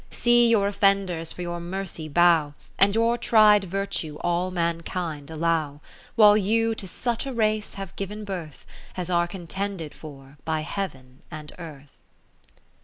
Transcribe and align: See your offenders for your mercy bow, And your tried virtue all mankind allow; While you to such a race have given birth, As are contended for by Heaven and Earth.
See 0.09 0.47
your 0.47 0.67
offenders 0.67 1.31
for 1.31 1.43
your 1.43 1.59
mercy 1.59 2.09
bow, 2.09 2.55
And 2.79 2.95
your 2.95 3.19
tried 3.19 3.65
virtue 3.65 4.17
all 4.21 4.49
mankind 4.49 5.29
allow; 5.29 5.79
While 6.15 6.35
you 6.35 6.73
to 6.73 6.87
such 6.87 7.27
a 7.27 7.33
race 7.35 7.75
have 7.75 7.95
given 7.95 8.23
birth, 8.25 8.65
As 8.97 9.11
are 9.11 9.27
contended 9.27 9.93
for 9.93 10.39
by 10.43 10.61
Heaven 10.61 11.21
and 11.29 11.53
Earth. 11.59 11.95